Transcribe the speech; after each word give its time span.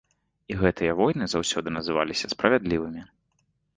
І 0.53 0.55
гэтыя 0.61 0.95
войны 1.01 1.27
заўсёды 1.33 1.73
называліся 1.77 2.33
справядлівымі. 2.33 3.01